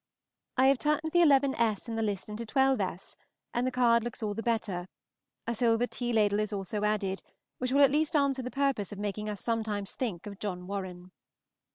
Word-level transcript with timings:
I 0.57 0.65
have 0.65 0.79
turned 0.79 1.01
the 1.03 1.19
11_s._ 1.19 1.87
in 1.87 1.95
the 1.95 2.01
list 2.01 2.27
into 2.27 2.43
12_s._, 2.43 3.15
and 3.53 3.67
the 3.67 3.71
card 3.71 4.03
looks 4.03 4.23
all 4.23 4.33
the 4.33 4.41
better; 4.41 4.87
a 5.45 5.53
silver 5.53 5.85
tea 5.85 6.11
ladle 6.11 6.39
is 6.39 6.51
also 6.51 6.83
added, 6.83 7.21
which 7.59 7.71
will 7.71 7.83
at 7.83 7.91
least 7.91 8.15
answer 8.15 8.41
the 8.41 8.49
purpose 8.49 8.91
of 8.91 8.97
making 8.97 9.29
us 9.29 9.41
sometimes 9.41 9.93
think 9.93 10.25
of 10.25 10.39
John 10.39 10.65
Warren. 10.65 11.11